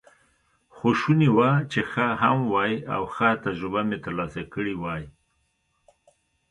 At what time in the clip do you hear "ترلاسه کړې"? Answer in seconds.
4.05-4.73